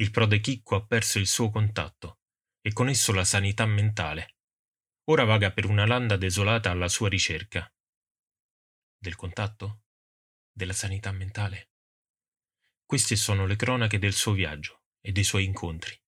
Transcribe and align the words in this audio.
Il 0.00 0.12
prode 0.12 0.38
Chicco 0.38 0.76
ha 0.76 0.86
perso 0.86 1.18
il 1.18 1.26
suo 1.26 1.50
contatto 1.50 2.20
e 2.60 2.72
con 2.72 2.88
esso 2.88 3.12
la 3.12 3.24
sanità 3.24 3.66
mentale. 3.66 4.36
Ora 5.08 5.24
vaga 5.24 5.52
per 5.52 5.66
una 5.66 5.86
landa 5.86 6.16
desolata 6.16 6.70
alla 6.70 6.88
sua 6.88 7.08
ricerca. 7.08 7.68
Del 8.96 9.16
contatto? 9.16 9.82
Della 10.52 10.72
sanità 10.72 11.10
mentale? 11.10 11.70
Queste 12.84 13.16
sono 13.16 13.44
le 13.44 13.56
cronache 13.56 13.98
del 13.98 14.12
suo 14.12 14.32
viaggio 14.32 14.82
e 15.00 15.10
dei 15.10 15.24
suoi 15.24 15.44
incontri. 15.44 16.00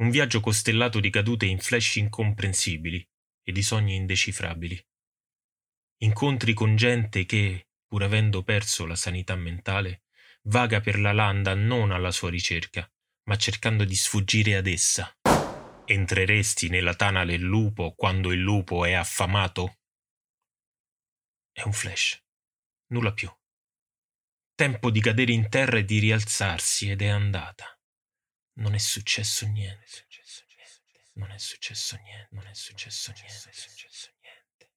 Un 0.00 0.10
viaggio 0.10 0.40
costellato 0.40 1.00
di 1.00 1.08
cadute 1.08 1.46
in 1.46 1.58
flash 1.58 1.96
incomprensibili 1.96 3.06
e 3.42 3.52
di 3.52 3.62
sogni 3.62 3.94
indecifrabili. 3.94 4.78
Incontri 6.02 6.52
con 6.52 6.76
gente 6.76 7.24
che, 7.24 7.68
pur 7.86 8.02
avendo 8.02 8.42
perso 8.42 8.84
la 8.84 8.96
sanità 8.96 9.36
mentale, 9.36 10.02
vaga 10.42 10.80
per 10.80 10.98
la 10.98 11.12
landa 11.12 11.54
non 11.54 11.90
alla 11.90 12.10
sua 12.10 12.30
ricerca, 12.30 12.90
ma 13.24 13.36
cercando 13.36 13.84
di 13.84 13.94
sfuggire 13.94 14.56
ad 14.56 14.66
essa. 14.66 15.14
Entreresti 15.84 16.68
nella 16.68 16.94
tana 16.94 17.24
del 17.24 17.40
lupo 17.40 17.94
quando 17.94 18.32
il 18.32 18.40
lupo 18.40 18.84
è 18.84 18.92
affamato? 18.92 19.78
È 21.52 21.62
un 21.62 21.72
flash, 21.72 22.22
nulla 22.88 23.12
più. 23.12 23.30
Tempo 24.54 24.90
di 24.90 25.00
cadere 25.00 25.32
in 25.32 25.48
terra 25.48 25.78
e 25.78 25.84
di 25.84 25.98
rialzarsi 25.98 26.90
ed 26.90 27.02
è 27.02 27.08
andata. 27.08 27.78
Non 28.58 28.74
è 28.74 28.78
successo 28.78 29.46
niente. 29.46 30.06
Non 31.14 31.30
è 31.30 31.38
successo 31.38 31.96
niente. 31.96 32.28
Non 32.34 32.46
è 32.46 32.54
successo 32.54 33.12
niente. 33.12 34.70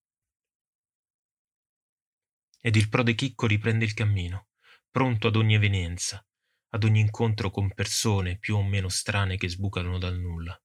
Ed 2.65 2.77
il 2.77 2.87
prode 2.87 3.13
Chicco 3.13 3.45
riprende 3.45 3.83
il 3.83 3.93
cammino, 3.93 4.47
pronto 4.93 5.25
ad 5.25 5.35
ogni 5.35 5.55
evenienza, 5.55 6.23
ad 6.69 6.83
ogni 6.83 6.99
incontro 6.99 7.49
con 7.49 7.73
persone 7.73 8.37
più 8.37 8.57
o 8.57 8.63
meno 8.63 8.89
strane 8.89 9.37
che 9.37 9.49
sbucano 9.49 9.97
dal 9.97 10.19
nulla. 10.19 10.55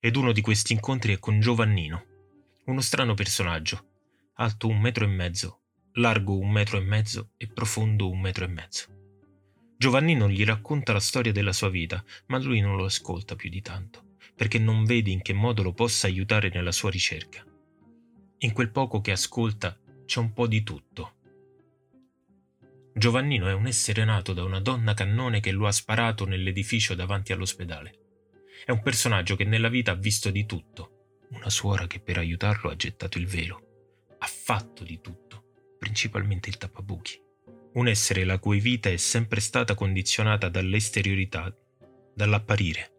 Ed 0.00 0.16
uno 0.16 0.32
di 0.32 0.40
questi 0.40 0.72
incontri 0.72 1.12
è 1.12 1.18
con 1.18 1.38
Giovannino, 1.38 2.06
uno 2.64 2.80
strano 2.80 3.12
personaggio, 3.12 3.90
alto 4.36 4.68
un 4.68 4.80
metro 4.80 5.04
e 5.04 5.08
mezzo, 5.08 5.64
largo 5.96 6.38
un 6.38 6.50
metro 6.50 6.78
e 6.78 6.80
mezzo 6.80 7.32
e 7.36 7.46
profondo 7.46 8.08
un 8.08 8.20
metro 8.20 8.46
e 8.46 8.48
mezzo. 8.48 8.86
Giovannino 9.76 10.26
gli 10.30 10.44
racconta 10.46 10.94
la 10.94 11.00
storia 11.00 11.30
della 11.30 11.52
sua 11.52 11.68
vita, 11.68 12.02
ma 12.28 12.38
lui 12.38 12.60
non 12.60 12.74
lo 12.74 12.86
ascolta 12.86 13.36
più 13.36 13.50
di 13.50 13.60
tanto, 13.60 14.16
perché 14.34 14.58
non 14.58 14.86
vede 14.86 15.10
in 15.10 15.20
che 15.20 15.34
modo 15.34 15.62
lo 15.62 15.74
possa 15.74 16.06
aiutare 16.06 16.48
nella 16.48 16.72
sua 16.72 16.88
ricerca. 16.88 17.44
In 18.38 18.52
quel 18.54 18.70
poco 18.70 19.02
che 19.02 19.10
ascolta 19.10 19.78
c'è 20.06 20.20
un 20.20 20.32
po' 20.32 20.46
di 20.46 20.62
tutto. 20.62 21.13
Giovannino 22.96 23.48
è 23.48 23.52
un 23.52 23.66
essere 23.66 24.04
nato 24.04 24.32
da 24.32 24.44
una 24.44 24.60
donna 24.60 24.94
cannone 24.94 25.40
che 25.40 25.50
lo 25.50 25.66
ha 25.66 25.72
sparato 25.72 26.26
nell'edificio 26.26 26.94
davanti 26.94 27.32
all'ospedale. 27.32 27.98
È 28.64 28.70
un 28.70 28.82
personaggio 28.82 29.34
che 29.34 29.42
nella 29.44 29.68
vita 29.68 29.90
ha 29.90 29.96
visto 29.96 30.30
di 30.30 30.46
tutto, 30.46 31.18
una 31.30 31.50
suora 31.50 31.88
che 31.88 31.98
per 31.98 32.18
aiutarlo 32.18 32.70
ha 32.70 32.76
gettato 32.76 33.18
il 33.18 33.26
velo. 33.26 34.06
Ha 34.18 34.26
fatto 34.26 34.84
di 34.84 35.00
tutto, 35.00 35.42
principalmente 35.76 36.48
il 36.48 36.56
tappabuchi. 36.56 37.20
Un 37.72 37.88
essere 37.88 38.22
la 38.22 38.38
cui 38.38 38.60
vita 38.60 38.88
è 38.88 38.96
sempre 38.96 39.40
stata 39.40 39.74
condizionata 39.74 40.48
dall'esteriorità, 40.48 41.52
dall'apparire. 42.14 42.92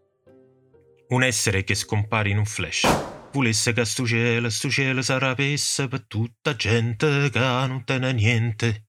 Un 1.08 1.24
essere 1.24 1.64
che 1.64 1.74
scompare 1.74 2.30
in 2.30 2.38
un 2.38 2.46
flash 2.46 2.86
volesse 3.32 3.74
che 3.74 3.86
sto 3.86 4.06
cielo, 4.06 4.50
sto 4.50 4.70
cielo 4.70 5.02
sarapesse 5.02 5.88
per 5.88 6.06
tutta 6.06 6.56
gente 6.56 7.30
che 7.30 7.40
non 7.40 7.84
te 7.86 7.98
ne 7.98 8.12
niente. 8.12 8.85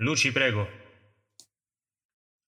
Luci, 0.00 0.30
prego. 0.30 0.68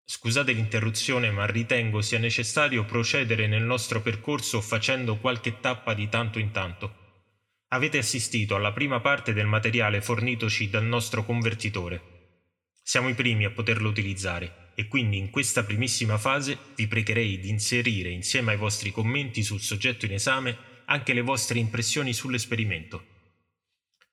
Scusate 0.04 0.52
l'interruzione, 0.52 1.32
ma 1.32 1.46
ritengo 1.46 2.00
sia 2.00 2.20
necessario 2.20 2.84
procedere 2.84 3.48
nel 3.48 3.64
nostro 3.64 4.00
percorso 4.02 4.60
facendo 4.60 5.18
qualche 5.18 5.58
tappa 5.58 5.92
di 5.92 6.08
tanto 6.08 6.38
in 6.38 6.52
tanto. 6.52 7.24
Avete 7.70 7.98
assistito 7.98 8.54
alla 8.54 8.72
prima 8.72 9.00
parte 9.00 9.32
del 9.32 9.46
materiale 9.46 10.00
fornitoci 10.00 10.70
dal 10.70 10.84
nostro 10.84 11.24
convertitore. 11.24 12.38
Siamo 12.84 13.08
i 13.08 13.14
primi 13.14 13.44
a 13.44 13.50
poterlo 13.50 13.88
utilizzare 13.88 14.70
e 14.76 14.86
quindi 14.86 15.18
in 15.18 15.30
questa 15.30 15.64
primissima 15.64 16.18
fase 16.18 16.56
vi 16.76 16.86
pregherei 16.86 17.40
di 17.40 17.48
inserire 17.48 18.10
insieme 18.10 18.52
ai 18.52 18.58
vostri 18.58 18.92
commenti 18.92 19.42
sul 19.42 19.60
soggetto 19.60 20.06
in 20.06 20.12
esame 20.12 20.56
anche 20.84 21.12
le 21.12 21.22
vostre 21.22 21.58
impressioni 21.58 22.12
sull'esperimento. 22.12 23.18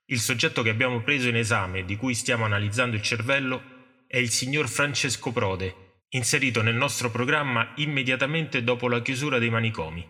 Il 0.09 0.21
soggetto 0.21 0.61
che 0.61 0.69
abbiamo 0.69 1.01
preso 1.01 1.27
in 1.27 1.35
esame 1.35 1.83
di 1.83 1.97
cui 1.97 2.13
stiamo 2.15 2.45
analizzando 2.45 2.95
il 2.95 3.01
cervello 3.01 3.61
è 4.07 4.15
il 4.15 4.29
signor 4.29 4.69
Francesco 4.69 5.33
Prode, 5.33 6.03
inserito 6.11 6.61
nel 6.61 6.75
nostro 6.75 7.11
programma 7.11 7.73
immediatamente 7.75 8.63
dopo 8.63 8.87
la 8.87 9.01
chiusura 9.01 9.37
dei 9.37 9.49
manicomi. 9.49 10.07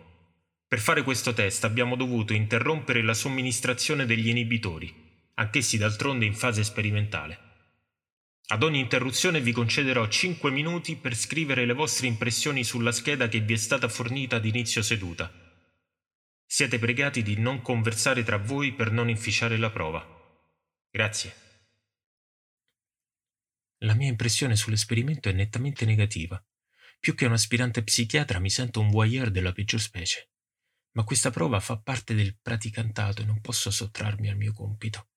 Per 0.68 0.78
fare 0.78 1.02
questo 1.02 1.32
test 1.32 1.64
abbiamo 1.64 1.96
dovuto 1.96 2.32
interrompere 2.32 3.02
la 3.02 3.14
somministrazione 3.14 4.06
degli 4.06 4.28
inibitori, 4.28 4.94
anch'essi 5.34 5.78
d'altronde 5.78 6.26
in 6.26 6.34
fase 6.34 6.62
sperimentale. 6.62 7.38
Ad 8.50 8.62
ogni 8.62 8.78
interruzione 8.78 9.40
vi 9.40 9.50
concederò 9.50 10.06
5 10.06 10.48
minuti 10.52 10.94
per 10.94 11.16
scrivere 11.16 11.66
le 11.66 11.74
vostre 11.74 12.06
impressioni 12.06 12.62
sulla 12.62 12.92
scheda 12.92 13.26
che 13.26 13.40
vi 13.40 13.54
è 13.54 13.56
stata 13.56 13.88
fornita 13.88 14.36
ad 14.36 14.44
inizio 14.44 14.80
seduta. 14.80 15.47
Siete 16.50 16.78
pregati 16.78 17.22
di 17.22 17.38
non 17.38 17.60
conversare 17.60 18.22
tra 18.22 18.38
voi 18.38 18.72
per 18.72 18.90
non 18.90 19.10
inficiare 19.10 19.58
la 19.58 19.70
prova. 19.70 20.02
Grazie. 20.90 21.34
La 23.80 23.92
mia 23.92 24.08
impressione 24.08 24.56
sull'esperimento 24.56 25.28
è 25.28 25.32
nettamente 25.32 25.84
negativa. 25.84 26.42
Più 26.98 27.14
che 27.14 27.26
un 27.26 27.32
aspirante 27.32 27.84
psichiatra 27.84 28.38
mi 28.38 28.48
sento 28.48 28.80
un 28.80 28.88
voyeur 28.88 29.30
della 29.30 29.52
peggior 29.52 29.78
specie. 29.78 30.30
Ma 30.92 31.04
questa 31.04 31.28
prova 31.28 31.60
fa 31.60 31.78
parte 31.78 32.14
del 32.14 32.38
praticantato 32.40 33.20
e 33.20 33.26
non 33.26 33.42
posso 33.42 33.70
sottrarmi 33.70 34.30
al 34.30 34.38
mio 34.38 34.54
compito. 34.54 35.10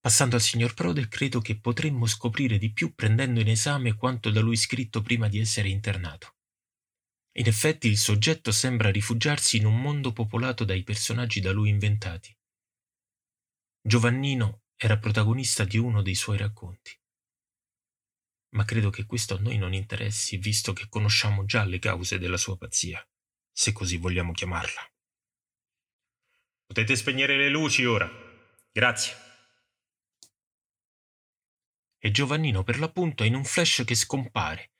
Passando 0.00 0.34
al 0.34 0.42
signor 0.42 0.74
Prode, 0.74 1.06
credo 1.06 1.40
che 1.40 1.60
potremmo 1.60 2.06
scoprire 2.06 2.58
di 2.58 2.72
più 2.72 2.92
prendendo 2.92 3.38
in 3.38 3.48
esame 3.48 3.94
quanto 3.94 4.30
da 4.30 4.40
lui 4.40 4.56
scritto 4.56 5.00
prima 5.00 5.28
di 5.28 5.38
essere 5.38 5.68
internato. 5.68 6.37
In 7.38 7.46
effetti 7.46 7.86
il 7.86 7.98
soggetto 7.98 8.50
sembra 8.50 8.90
rifugiarsi 8.90 9.58
in 9.58 9.64
un 9.64 9.80
mondo 9.80 10.12
popolato 10.12 10.64
dai 10.64 10.82
personaggi 10.82 11.40
da 11.40 11.52
lui 11.52 11.68
inventati. 11.68 12.36
Giovannino 13.80 14.62
era 14.74 14.98
protagonista 14.98 15.64
di 15.64 15.78
uno 15.78 16.02
dei 16.02 16.16
suoi 16.16 16.36
racconti. 16.36 16.98
Ma 18.56 18.64
credo 18.64 18.90
che 18.90 19.06
questo 19.06 19.36
a 19.36 19.38
noi 19.38 19.56
non 19.56 19.72
interessi, 19.72 20.36
visto 20.36 20.72
che 20.72 20.88
conosciamo 20.88 21.44
già 21.44 21.64
le 21.64 21.78
cause 21.78 22.18
della 22.18 22.36
sua 22.36 22.56
pazzia, 22.56 23.06
se 23.52 23.70
così 23.72 23.98
vogliamo 23.98 24.32
chiamarla. 24.32 24.92
Potete 26.66 26.96
spegnere 26.96 27.36
le 27.36 27.50
luci 27.50 27.84
ora. 27.84 28.10
Grazie 28.72 29.26
e 31.98 32.10
Giovannino 32.10 32.62
per 32.62 32.78
l'appunto 32.78 33.22
è 33.22 33.26
in 33.26 33.34
un 33.34 33.44
flash 33.44 33.82
che 33.84 33.94
scompare, 33.94 34.70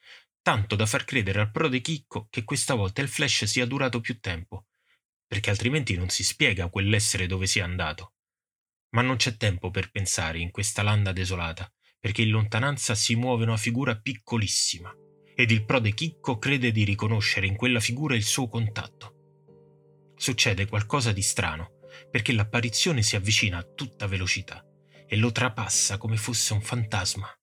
tanto 0.49 0.77
da 0.77 0.87
far 0.87 1.05
credere 1.05 1.41
al 1.41 1.51
prode 1.51 1.83
Chicco 1.83 2.27
che 2.31 2.43
questa 2.43 2.73
volta 2.73 3.03
il 3.03 3.09
flash 3.09 3.45
sia 3.45 3.67
durato 3.67 4.01
più 4.01 4.19
tempo, 4.19 4.69
perché 5.27 5.51
altrimenti 5.51 5.95
non 5.95 6.09
si 6.09 6.25
spiega 6.25 6.71
quell'essere 6.71 7.27
dove 7.27 7.47
sia 7.47 7.67
andato. 7.67 8.15
Ma 8.93 9.03
non 9.03 9.17
c'è 9.17 9.37
tempo 9.37 9.71
per 9.71 9.91
pensare 9.91 10.39
in 10.39 10.51
questa 10.51 10.83
landa 10.83 11.13
desolata, 11.13 11.71
perché 12.01 12.23
in 12.23 12.31
lontananza 12.31 12.95
si 12.95 13.15
muove 13.15 13.45
una 13.45 13.59
figura 13.59 14.01
piccolissima, 14.01 14.91
ed 15.35 15.51
il 15.51 15.67
prode 15.67 15.93
Chicco 15.93 16.39
crede 16.39 16.73
di 16.73 16.85
riconoscere 16.85 17.47
in 17.47 17.55
quella 17.55 17.81
figura 17.81 18.15
il 18.17 18.25
suo 18.25 18.49
contatto. 18.49 20.15
Succede 20.17 20.67
qualcosa 20.67 21.13
di 21.13 21.21
strano, 21.21 21.73
perché 22.11 22.33
l'apparizione 22.33 23.03
si 23.03 23.17
avvicina 23.17 23.59
a 23.59 23.69
tutta 23.75 24.07
velocità 24.07 24.65
e 25.07 25.15
lo 25.17 25.31
trapassa 25.31 25.99
come 25.99 26.17
fosse 26.17 26.55
un 26.55 26.63
fantasma. 26.63 27.38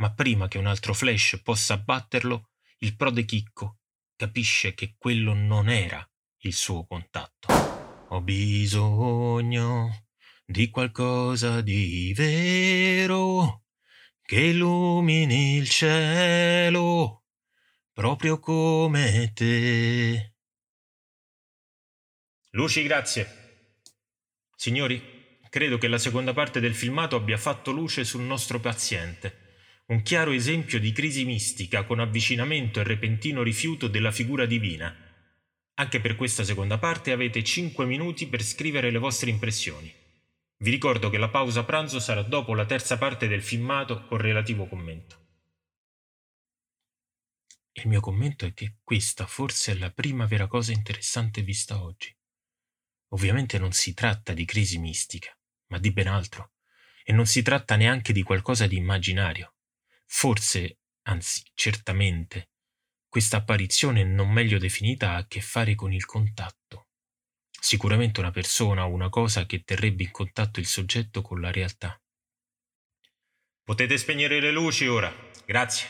Ma 0.00 0.12
prima 0.12 0.48
che 0.48 0.58
un 0.58 0.66
altro 0.66 0.94
flash 0.94 1.40
possa 1.42 1.74
abbatterlo, 1.74 2.50
il 2.78 2.96
prode 2.96 3.24
Chicco 3.24 3.78
capisce 4.16 4.74
che 4.74 4.94
quello 4.98 5.34
non 5.34 5.68
era 5.68 6.06
il 6.38 6.52
suo 6.52 6.86
contatto. 6.86 7.52
Ho 8.08 8.20
bisogno 8.22 10.06
di 10.44 10.70
qualcosa 10.70 11.60
di 11.60 12.12
vero 12.16 13.64
che 14.22 14.40
illumini 14.40 15.56
il 15.56 15.68
cielo 15.68 17.24
proprio 17.92 18.38
come 18.38 19.32
te. 19.34 20.34
Luci, 22.50 22.82
grazie. 22.82 23.78
Signori, 24.56 25.18
Credo 25.50 25.78
che 25.78 25.88
la 25.88 25.98
seconda 25.98 26.32
parte 26.32 26.60
del 26.60 26.76
filmato 26.76 27.16
abbia 27.16 27.36
fatto 27.36 27.72
luce 27.72 28.04
sul 28.04 28.22
nostro 28.22 28.60
paziente, 28.60 29.49
un 29.90 30.02
chiaro 30.02 30.30
esempio 30.30 30.78
di 30.78 30.92
crisi 30.92 31.24
mistica 31.24 31.82
con 31.82 31.98
avvicinamento 31.98 32.78
e 32.78 32.84
repentino 32.84 33.42
rifiuto 33.42 33.88
della 33.88 34.12
figura 34.12 34.46
divina. 34.46 34.94
Anche 35.74 36.00
per 36.00 36.14
questa 36.14 36.44
seconda 36.44 36.78
parte 36.78 37.10
avete 37.10 37.42
5 37.42 37.84
minuti 37.86 38.28
per 38.28 38.40
scrivere 38.42 38.92
le 38.92 38.98
vostre 38.98 39.30
impressioni. 39.30 39.92
Vi 40.58 40.70
ricordo 40.70 41.10
che 41.10 41.18
la 41.18 41.28
pausa 41.28 41.64
pranzo 41.64 41.98
sarà 41.98 42.22
dopo 42.22 42.54
la 42.54 42.66
terza 42.66 42.98
parte 42.98 43.26
del 43.26 43.42
filmato 43.42 44.04
con 44.04 44.18
relativo 44.18 44.68
commento. 44.68 45.18
Il 47.72 47.88
mio 47.88 48.00
commento 48.00 48.46
è 48.46 48.52
che 48.52 48.76
questa 48.84 49.26
forse 49.26 49.72
è 49.72 49.74
la 49.74 49.90
prima 49.90 50.24
vera 50.24 50.46
cosa 50.46 50.70
interessante 50.70 51.42
vista 51.42 51.82
oggi. 51.82 52.14
Ovviamente 53.08 53.58
non 53.58 53.72
si 53.72 53.92
tratta 53.92 54.34
di 54.34 54.44
crisi 54.44 54.78
mistica, 54.78 55.36
ma 55.68 55.78
di 55.78 55.90
ben 55.92 56.06
altro, 56.06 56.52
e 57.02 57.12
non 57.12 57.26
si 57.26 57.42
tratta 57.42 57.74
neanche 57.74 58.12
di 58.12 58.22
qualcosa 58.22 58.68
di 58.68 58.76
immaginario. 58.76 59.54
Forse, 60.12 60.80
anzi 61.02 61.42
certamente, 61.54 62.50
questa 63.08 63.38
apparizione 63.38 64.02
non 64.02 64.30
meglio 64.30 64.58
definita 64.58 65.12
ha 65.12 65.16
a 65.18 65.26
che 65.26 65.40
fare 65.40 65.76
con 65.76 65.92
il 65.92 66.04
contatto. 66.04 66.88
Sicuramente 67.48 68.18
una 68.18 68.32
persona 68.32 68.84
o 68.86 68.92
una 68.92 69.08
cosa 69.08 69.46
che 69.46 69.62
terrebbe 69.62 70.02
in 70.02 70.10
contatto 70.10 70.58
il 70.58 70.66
soggetto 70.66 71.22
con 71.22 71.40
la 71.40 71.52
realtà. 71.52 71.98
Potete 73.62 73.96
spegnere 73.96 74.40
le 74.40 74.50
luci 74.50 74.88
ora. 74.88 75.14
Grazie. 75.46 75.88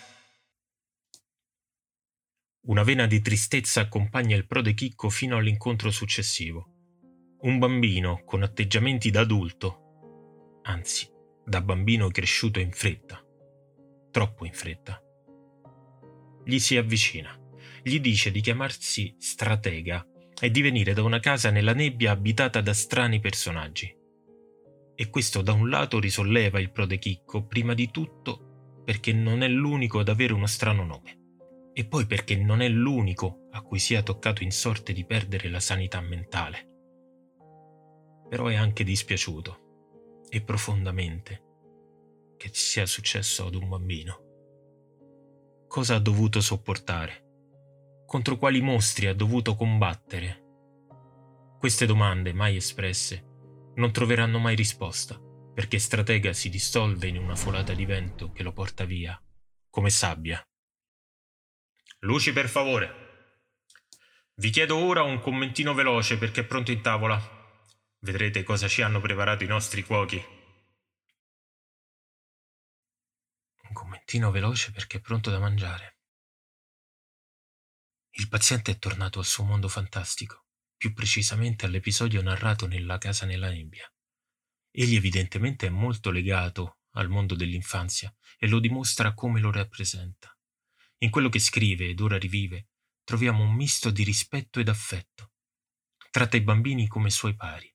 Una 2.66 2.82
vena 2.82 3.06
di 3.06 3.22
tristezza 3.22 3.80
accompagna 3.80 4.36
il 4.36 4.46
prode 4.46 4.74
Chicco 4.74 5.08
fino 5.08 5.38
all'incontro 5.38 5.90
successivo. 5.90 6.68
Un 7.40 7.58
bambino 7.58 8.22
con 8.24 8.42
atteggiamenti 8.42 9.10
da 9.10 9.20
adulto, 9.20 10.60
anzi, 10.64 11.10
da 11.44 11.62
bambino 11.62 12.08
cresciuto 12.10 12.60
in 12.60 12.70
fretta, 12.70 13.24
troppo 14.10 14.44
in 14.44 14.52
fretta. 14.52 15.02
Gli 16.44 16.58
si 16.58 16.76
avvicina, 16.76 17.38
gli 17.82 18.00
dice 18.00 18.30
di 18.30 18.40
chiamarsi 18.40 19.14
stratega 19.18 20.06
e 20.40 20.50
di 20.50 20.62
venire 20.62 20.92
da 20.92 21.02
una 21.02 21.20
casa 21.20 21.50
nella 21.50 21.74
nebbia 21.74 22.12
abitata 22.12 22.60
da 22.60 22.72
strani 22.72 23.20
personaggi. 23.20 23.94
E 24.94 25.10
questo 25.10 25.42
da 25.42 25.52
un 25.52 25.68
lato 25.68 25.98
risolleva 25.98 26.60
il 26.60 26.72
prode 26.72 26.98
Chicco, 26.98 27.46
prima 27.46 27.74
di 27.74 27.90
tutto 27.90 28.82
perché 28.84 29.12
non 29.12 29.42
è 29.42 29.48
l'unico 29.48 30.00
ad 30.00 30.08
avere 30.08 30.32
uno 30.32 30.46
strano 30.46 30.84
nome 30.84 31.18
e 31.72 31.86
poi 31.86 32.06
perché 32.06 32.36
non 32.36 32.60
è 32.60 32.68
l'unico 32.68 33.46
a 33.52 33.62
cui 33.62 33.78
sia 33.78 34.02
toccato 34.02 34.42
in 34.42 34.50
sorte 34.50 34.92
di 34.92 35.04
perdere 35.04 35.48
la 35.48 35.60
sanità 35.60 36.00
mentale. 36.00 36.68
Però 38.28 38.46
è 38.46 38.54
anche 38.54 38.84
dispiaciuto, 38.84 40.24
e 40.28 40.42
profondamente, 40.42 41.49
che 42.40 42.50
ci 42.50 42.62
sia 42.62 42.86
successo 42.86 43.44
ad 43.44 43.54
un 43.54 43.68
bambino. 43.68 44.24
Cosa 45.68 45.96
ha 45.96 45.98
dovuto 45.98 46.40
sopportare? 46.40 47.26
Contro 48.06 48.38
quali 48.38 48.62
mostri 48.62 49.08
ha 49.08 49.14
dovuto 49.14 49.54
combattere? 49.54 50.46
Queste 51.58 51.84
domande, 51.84 52.32
mai 52.32 52.56
espresse, 52.56 53.72
non 53.74 53.92
troveranno 53.92 54.38
mai 54.38 54.56
risposta, 54.56 55.20
perché 55.52 55.78
Stratega 55.78 56.32
si 56.32 56.48
dissolve 56.48 57.08
in 57.08 57.18
una 57.18 57.36
folata 57.36 57.74
di 57.74 57.84
vento 57.84 58.32
che 58.32 58.42
lo 58.42 58.54
porta 58.54 58.86
via, 58.86 59.22
come 59.68 59.90
sabbia. 59.90 60.42
Luci 61.98 62.32
per 62.32 62.48
favore. 62.48 62.94
Vi 64.36 64.48
chiedo 64.48 64.78
ora 64.78 65.02
un 65.02 65.20
commentino 65.20 65.74
veloce 65.74 66.16
perché 66.16 66.40
è 66.40 66.44
pronto 66.46 66.72
in 66.72 66.80
tavola. 66.80 67.20
Vedrete 67.98 68.42
cosa 68.44 68.66
ci 68.66 68.80
hanno 68.80 68.98
preparato 69.02 69.44
i 69.44 69.46
nostri 69.46 69.82
cuochi. 69.84 70.38
Un 73.90 73.96
commentino 73.96 74.30
veloce 74.30 74.70
perché 74.70 74.98
è 74.98 75.00
pronto 75.00 75.30
da 75.30 75.40
mangiare. 75.40 75.98
Il 78.12 78.28
paziente 78.28 78.70
è 78.70 78.78
tornato 78.78 79.18
al 79.18 79.24
suo 79.24 79.42
mondo 79.42 79.66
fantastico, 79.66 80.46
più 80.76 80.92
precisamente 80.92 81.66
all'episodio 81.66 82.22
narrato 82.22 82.68
nella 82.68 82.98
casa 82.98 83.26
nella 83.26 83.50
nebbia. 83.50 83.92
Egli 84.70 84.94
evidentemente 84.94 85.66
è 85.66 85.70
molto 85.70 86.12
legato 86.12 86.78
al 86.92 87.08
mondo 87.08 87.34
dell'infanzia 87.34 88.14
e 88.38 88.46
lo 88.46 88.60
dimostra 88.60 89.12
come 89.12 89.40
lo 89.40 89.50
rappresenta. 89.50 90.32
In 90.98 91.10
quello 91.10 91.28
che 91.28 91.40
scrive 91.40 91.88
ed 91.88 91.98
ora 91.98 92.16
rivive, 92.16 92.68
troviamo 93.02 93.42
un 93.42 93.54
misto 93.54 93.90
di 93.90 94.04
rispetto 94.04 94.60
ed 94.60 94.68
affetto. 94.68 95.32
Tratta 96.12 96.36
i 96.36 96.42
bambini 96.42 96.86
come 96.86 97.10
suoi 97.10 97.34
pari 97.34 97.68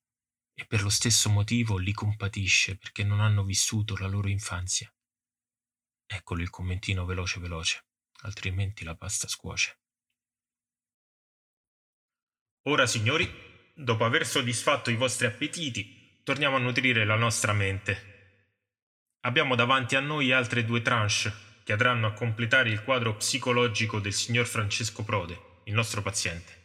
e 0.54 0.66
per 0.66 0.82
lo 0.82 0.90
stesso 0.90 1.30
motivo 1.30 1.78
li 1.78 1.92
compatisce 1.92 2.78
perché 2.78 3.04
non 3.04 3.20
hanno 3.20 3.44
vissuto 3.44 3.98
la 3.98 4.08
loro 4.08 4.30
infanzia. 4.30 4.90
Eccolo 6.08 6.42
il 6.42 6.50
commentino 6.50 7.06
veloce 7.06 7.40
veloce, 7.40 7.86
altrimenti 8.22 8.84
la 8.84 8.96
pasta 8.96 9.28
scuoce. 9.28 9.80
Ora, 12.64 12.86
signori, 12.88 13.30
dopo 13.74 14.06
aver 14.06 14.26
soddisfatto 14.26 14.90
i 14.90 14.96
vostri 14.96 15.28
appetiti, 15.28 16.22
torniamo 16.24 16.56
a 16.56 16.60
nutrire 16.60 17.06
la 17.06 17.16
nostra 17.16 17.54
mente. 17.54 18.14
Abbiamo 19.22 19.56
davanti 19.56 19.96
a 19.96 20.00
noi 20.00 20.32
altre 20.32 20.66
due 20.66 20.82
tranche 20.82 21.32
che 21.64 21.72
andranno 21.72 22.08
a 22.08 22.14
completare 22.14 22.70
il 22.70 22.84
quadro 22.84 23.16
psicologico 23.16 24.00
del 24.00 24.14
signor 24.14 24.46
Francesco 24.46 25.04
Prode, 25.04 25.62
il 25.66 25.74
nostro 25.74 26.02
paziente. 26.02 26.64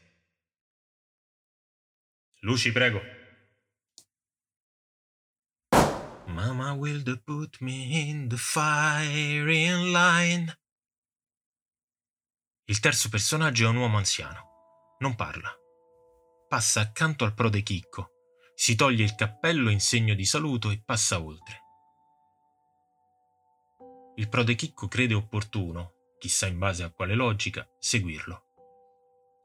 Luci, 2.41 2.73
prego. 2.73 3.20
Mama 6.31 6.73
will 6.75 7.03
put 7.25 7.61
me 7.61 8.09
in 8.09 8.29
the 8.29 8.37
firing 8.37 9.93
line. 9.93 10.55
Il 12.67 12.79
terzo 12.79 13.09
personaggio 13.09 13.65
è 13.65 13.69
un 13.69 13.77
uomo 13.77 13.97
anziano. 13.97 14.97
Non 15.01 15.17
parla. 15.17 15.51
Passa 16.49 16.81
accanto 16.81 17.25
al 17.25 17.35
prode 17.35 17.63
Chicco, 17.63 18.11
si 18.55 18.77
toglie 18.77 19.03
il 19.03 19.17
cappello 19.17 19.71
in 19.71 19.81
segno 19.81 20.15
di 20.15 20.25
saluto 20.25 20.71
e 20.71 20.81
passa 20.85 21.21
oltre. 21.21 21.61
Il 24.17 24.29
prode 24.29 24.55
Chicco 24.55 24.87
crede 24.87 25.15
opportuno, 25.15 25.95
chissà 26.19 26.47
in 26.47 26.59
base 26.59 26.85
a 26.85 26.91
quale 26.91 27.15
logica, 27.15 27.69
seguirlo. 27.79 28.45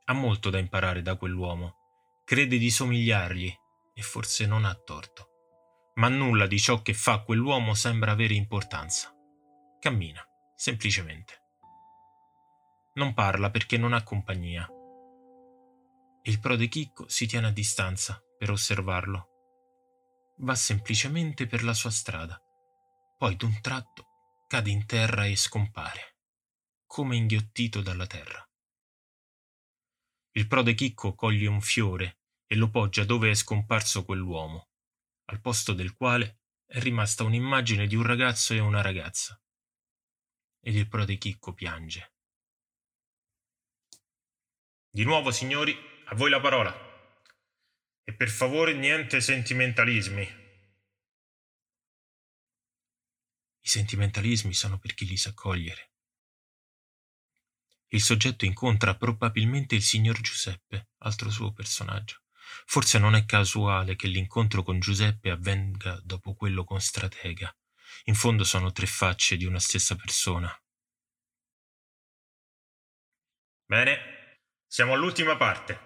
Ha 0.05 0.13
molto 0.13 0.51
da 0.51 0.59
imparare 0.59 1.01
da 1.01 1.15
quell'uomo, 1.15 2.21
crede 2.25 2.57
di 2.57 2.69
somigliargli 2.69 3.51
e 3.93 4.01
forse 4.03 4.45
non 4.45 4.65
ha 4.65 4.75
torto. 4.75 5.34
Ma 5.95 6.09
nulla 6.09 6.45
di 6.45 6.59
ciò 6.59 6.81
che 6.81 6.93
fa 6.93 7.21
quell'uomo 7.21 7.73
sembra 7.73 8.11
avere 8.11 8.33
importanza. 8.33 9.13
Cammina, 9.79 10.21
semplicemente. 10.55 11.41
Non 12.95 13.13
parla 13.13 13.49
perché 13.49 13.77
non 13.77 13.93
ha 13.93 14.03
compagnia. 14.03 14.67
Il 16.23 16.39
prode 16.39 16.67
Chicco 16.67 17.07
si 17.07 17.27
tiene 17.27 17.47
a 17.47 17.51
distanza 17.51 18.21
per 18.37 18.51
osservarlo. 18.51 19.29
Va 20.39 20.55
semplicemente 20.55 21.47
per 21.47 21.63
la 21.63 21.73
sua 21.73 21.91
strada. 21.91 22.41
Poi 23.17 23.35
d'un 23.37 23.61
tratto 23.61 24.07
cade 24.47 24.69
in 24.69 24.85
terra 24.85 25.25
e 25.25 25.35
scompare, 25.35 26.17
come 26.85 27.15
inghiottito 27.15 27.81
dalla 27.81 28.05
terra. 28.05 28.45
Il 30.31 30.47
prode 30.47 30.73
Chicco 30.73 31.15
coglie 31.15 31.47
un 31.47 31.61
fiore 31.61 32.19
e 32.47 32.55
lo 32.55 32.69
poggia 32.69 33.05
dove 33.05 33.29
è 33.29 33.33
scomparso 33.33 34.03
quell'uomo, 34.03 34.67
al 35.25 35.41
posto 35.41 35.73
del 35.73 35.93
quale 35.93 36.41
è 36.65 36.79
rimasta 36.79 37.23
un'immagine 37.23 37.87
di 37.87 37.95
un 37.95 38.03
ragazzo 38.03 38.53
e 38.53 38.59
una 38.59 38.81
ragazza. 38.81 39.39
Ed 40.59 40.75
il 40.75 40.87
prode 40.87 41.17
Chicco 41.17 41.53
piange. 41.53 42.13
Di 44.89 45.03
nuovo, 45.03 45.31
signori, 45.31 45.75
a 46.05 46.15
voi 46.15 46.29
la 46.29 46.39
parola. 46.39 46.73
E 48.03 48.13
per 48.13 48.29
favore 48.29 48.73
niente 48.73 49.21
sentimentalismi. 49.21 50.43
I 53.59 53.67
sentimentalismi 53.67 54.53
sono 54.53 54.77
per 54.77 54.93
chi 54.93 55.05
li 55.05 55.17
sa 55.17 55.33
cogliere. 55.33 55.91
Il 57.87 58.01
soggetto 58.01 58.45
incontra 58.45 58.95
probabilmente 58.95 59.75
il 59.75 59.81
signor 59.81 60.19
Giuseppe, 60.21 60.89
altro 60.99 61.29
suo 61.29 61.51
personaggio. 61.51 62.24
Forse 62.65 62.97
non 62.97 63.15
è 63.15 63.25
casuale 63.25 63.95
che 63.95 64.07
l'incontro 64.07 64.63
con 64.63 64.79
Giuseppe 64.79 65.29
avvenga 65.29 65.99
dopo 66.03 66.33
quello 66.33 66.63
con 66.63 66.79
Stratega. 66.79 67.55
In 68.05 68.15
fondo 68.15 68.43
sono 68.43 68.71
tre 68.71 68.85
facce 68.85 69.37
di 69.37 69.45
una 69.45 69.59
stessa 69.59 69.95
persona. 69.95 70.51
Bene, 73.65 74.39
siamo 74.67 74.93
all'ultima 74.93 75.37
parte. 75.37 75.79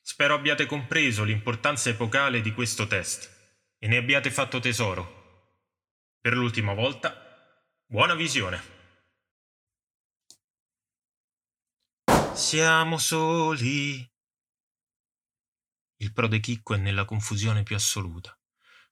Spero 0.00 0.34
abbiate 0.34 0.66
compreso 0.66 1.24
l'importanza 1.24 1.88
epocale 1.88 2.40
di 2.40 2.52
questo 2.52 2.86
test 2.86 3.30
e 3.78 3.86
ne 3.88 3.96
abbiate 3.96 4.30
fatto 4.30 4.58
tesoro 4.58 5.20
per 6.22 6.34
l'ultima 6.34 6.72
volta, 6.72 7.16
buona 7.84 8.14
visione. 8.14 8.62
Siamo 12.32 12.96
soli. 12.96 14.11
Il 16.02 16.12
prode 16.12 16.40
Chicco 16.40 16.74
è 16.74 16.78
nella 16.78 17.04
confusione 17.04 17.62
più 17.62 17.76
assoluta. 17.76 18.36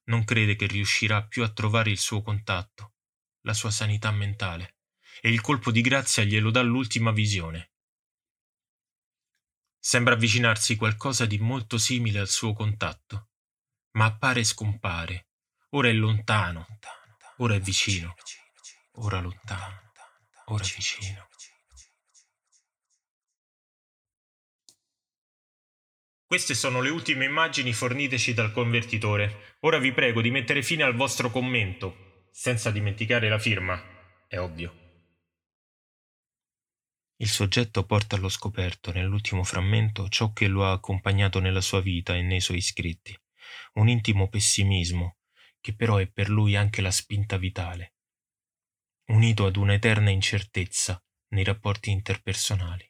Non 0.05 0.23
crede 0.23 0.55
che 0.55 0.65
riuscirà 0.65 1.27
più 1.27 1.43
a 1.43 1.51
trovare 1.51 1.89
il 1.89 1.97
suo 1.97 2.21
contatto, 2.21 2.93
la 3.41 3.53
sua 3.53 3.69
sanità 3.69 4.11
mentale, 4.11 4.77
e 5.19 5.29
il 5.29 5.41
colpo 5.41 5.71
di 5.71 5.81
grazia 5.81 6.23
glielo 6.23 6.51
dà 6.51 6.61
l'ultima 6.61 7.11
visione. 7.11 7.73
Sembra 9.77 10.13
avvicinarsi 10.13 10.77
qualcosa 10.77 11.25
di 11.25 11.37
molto 11.37 11.77
simile 11.77 12.19
al 12.19 12.29
suo 12.29 12.53
contatto, 12.53 13.31
ma 13.97 14.05
appare 14.05 14.39
e 14.39 14.45
scompare. 14.45 15.27
Ora 15.71 15.89
è 15.89 15.93
lontano, 15.93 16.65
ora 17.37 17.55
è 17.55 17.59
vicino, 17.59 18.13
ora 18.93 19.19
lontano, 19.19 19.91
ora 20.45 20.63
vicino. 20.63 21.27
Queste 26.31 26.53
sono 26.55 26.79
le 26.79 26.89
ultime 26.89 27.25
immagini 27.25 27.73
forniteci 27.73 28.33
dal 28.33 28.53
convertitore. 28.53 29.57
Ora 29.63 29.79
vi 29.79 29.91
prego 29.91 30.21
di 30.21 30.31
mettere 30.31 30.63
fine 30.63 30.81
al 30.81 30.95
vostro 30.95 31.29
commento, 31.29 32.29
senza 32.31 32.71
dimenticare 32.71 33.27
la 33.27 33.37
firma, 33.37 33.77
è 34.29 34.39
ovvio. 34.39 35.03
Il 37.17 37.27
soggetto 37.27 37.85
porta 37.85 38.15
allo 38.15 38.29
scoperto 38.29 38.93
nell'ultimo 38.93 39.43
frammento 39.43 40.07
ciò 40.07 40.31
che 40.31 40.47
lo 40.47 40.63
ha 40.63 40.71
accompagnato 40.71 41.41
nella 41.41 41.59
sua 41.59 41.81
vita 41.81 42.15
e 42.15 42.21
nei 42.21 42.39
suoi 42.39 42.61
scritti, 42.61 43.13
un 43.73 43.89
intimo 43.89 44.29
pessimismo, 44.29 45.17
che 45.59 45.75
però 45.75 45.97
è 45.97 46.07
per 46.09 46.29
lui 46.29 46.55
anche 46.55 46.81
la 46.81 46.91
spinta 46.91 47.35
vitale, 47.35 47.95
unito 49.07 49.45
ad 49.45 49.57
un'eterna 49.57 50.09
incertezza 50.09 50.97
nei 51.31 51.43
rapporti 51.43 51.91
interpersonali. 51.91 52.89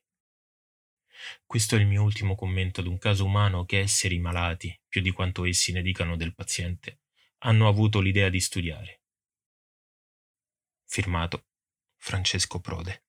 Questo 1.45 1.75
è 1.75 1.79
il 1.79 1.87
mio 1.87 2.03
ultimo 2.03 2.35
commento 2.35 2.79
ad 2.81 2.87
un 2.87 2.97
caso 2.97 3.25
umano 3.25 3.65
che 3.65 3.79
esseri 3.79 4.19
malati, 4.19 4.77
più 4.87 5.01
di 5.01 5.11
quanto 5.11 5.45
essi 5.45 5.71
ne 5.71 5.81
dicano 5.81 6.15
del 6.15 6.33
paziente, 6.33 7.01
hanno 7.39 7.67
avuto 7.67 7.99
l'idea 7.99 8.29
di 8.29 8.39
studiare. 8.39 9.01
Firmato 10.85 11.45
Francesco 11.97 12.59
Prode. 12.59 13.03